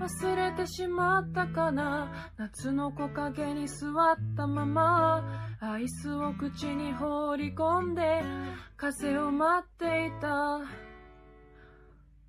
[0.00, 2.30] 忘れてしまったかな。
[2.36, 8.22] 夏の木陰に座ったままアイスを口に放り込んで
[8.76, 10.60] 風を待っていた。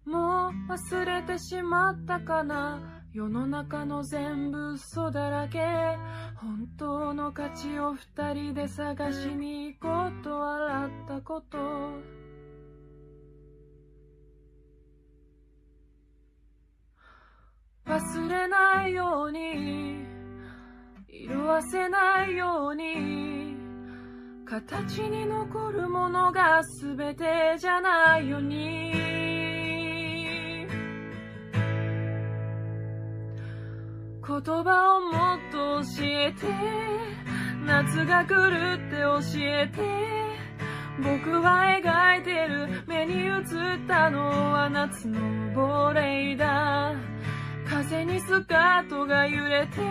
[0.05, 3.01] もう忘れてしまったかな。
[3.11, 5.59] 世の中の全部嘘だらけ。
[6.35, 9.87] 本当の価値を二人で探しに行こ
[10.19, 12.24] うと笑ったこと。
[17.87, 20.05] 忘れないように
[21.07, 23.55] 色あせないように
[24.45, 29.15] 形に残るものが全てじゃないように。
[34.27, 36.47] 言葉をもっと教えて
[37.63, 39.79] 夏が来るって教えて
[40.97, 43.43] 僕は描いてる目に映っ
[43.87, 45.19] たのは夏の
[45.53, 46.93] 亡霊だ。
[47.83, 49.81] 風にスカートが揺れて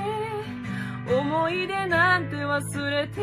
[1.07, 3.21] 思い出なんて忘れて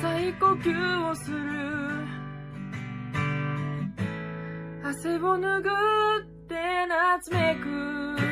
[0.00, 1.38] 浅い呼吸をする。
[4.84, 8.27] 汗を拭って夏めく。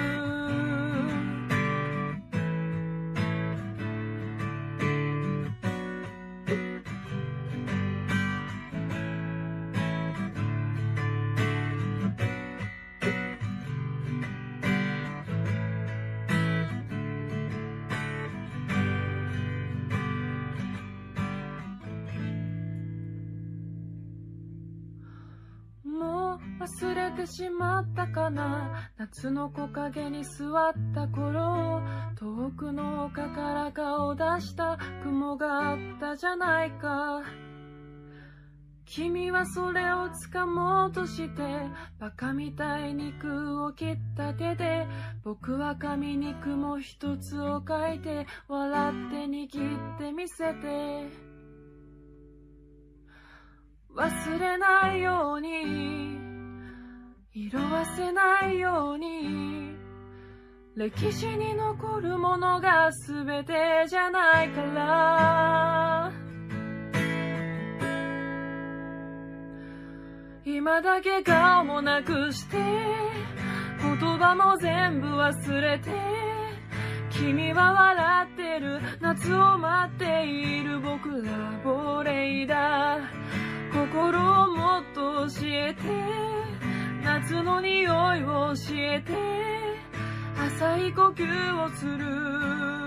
[26.58, 28.90] 忘れてしまったかな。
[28.96, 31.82] 夏の木陰に座った頃
[32.18, 37.22] 遠くの丘から顔出した雲があったじゃないか。
[38.86, 41.42] 君はそれを掴もうとして
[41.98, 44.86] バカみたい肉を切った手で
[45.24, 51.26] 僕は紙に雲一つを書いて笑って握ってみせて。
[53.96, 56.05] 忘れないように。
[57.38, 59.76] 色褪せないように。
[60.74, 66.12] 歴史に残るものが全てじゃないから。
[70.46, 75.90] 今だけ顔もなくして言葉も全部忘れて
[77.10, 78.80] 君は笑ってる。
[79.02, 80.80] 夏を待っている。
[80.80, 82.98] 僕ら亡霊だ。
[83.74, 86.36] 心をもっと教えて。
[87.28, 89.12] 夏の匂いを教えて
[90.38, 92.85] 浅い呼吸をする。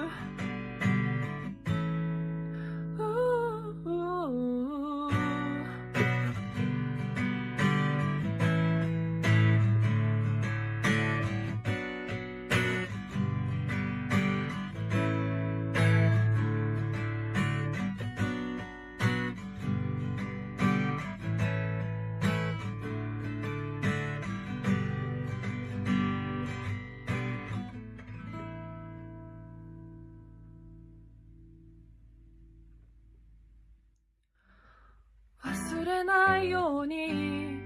[36.03, 37.59] ないように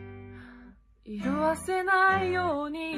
[1.05, 2.95] 色褪せないように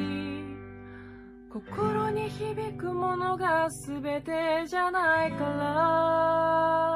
[1.51, 6.95] 心に響くものが全てじゃないから。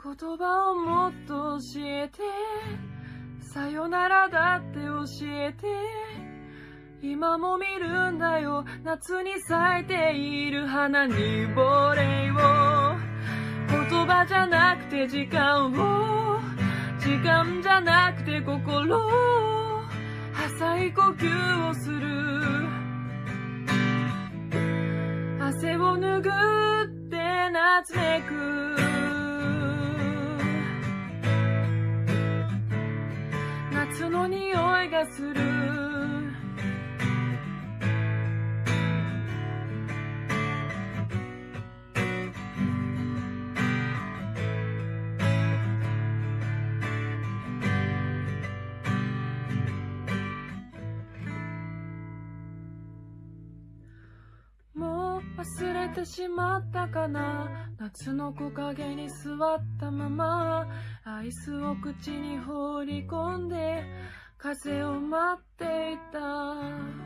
[0.00, 2.22] 言葉をもっと教えて
[3.40, 5.66] さよならだって教えて
[7.02, 12.57] 今も見るんだよ夏に咲いている花に亡霊を。
[14.06, 16.38] 葉じゃなくて時間を
[16.98, 19.80] 時間じゃなくて心を
[20.34, 22.08] 浅い呼吸をする。
[25.40, 28.76] 汗を拭って夏めく。
[33.72, 35.57] 夏の匂いがする。
[55.94, 57.48] てしまったかな？
[57.78, 60.66] 夏の木陰に座ったまま
[61.04, 63.84] アイスを口に放り込んで
[64.36, 66.97] 風を待っていた。